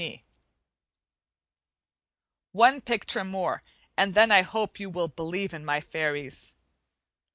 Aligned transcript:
Week 0.01 0.13
2 0.13 0.23
One 2.53 2.81
picture 2.81 3.23
more, 3.23 3.61
and 3.95 4.15
then 4.15 4.31
I 4.31 4.41
hope 4.41 4.79
you 4.79 4.89
will 4.89 5.09
believe 5.09 5.53
in 5.53 5.63
my 5.63 5.79
fairies. 5.79 6.55